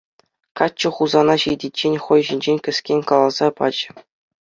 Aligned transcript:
Каччӑ 0.61 0.89
Хусана 0.99 1.35
ҫитиччен 1.45 1.95
хӑй 2.07 2.21
ҫинчен 2.33 2.57
кӗскен 2.67 2.99
каласа 3.15 3.47
пачӗ. 3.63 3.89